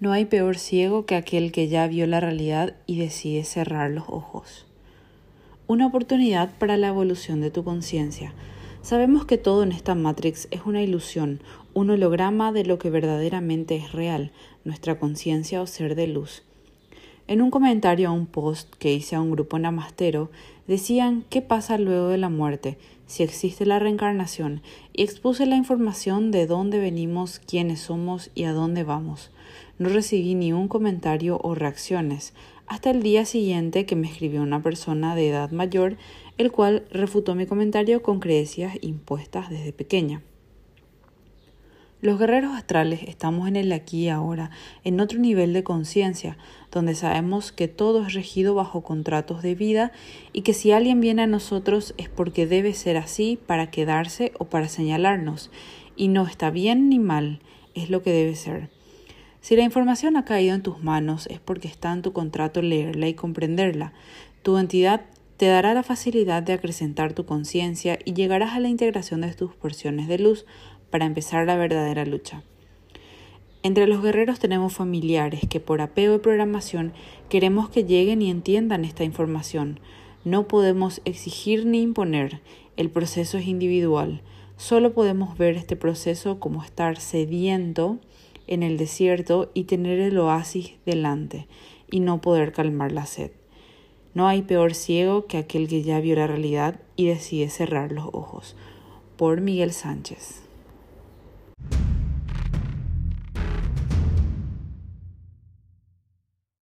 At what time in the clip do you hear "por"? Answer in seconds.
75.60-75.80, 99.16-99.40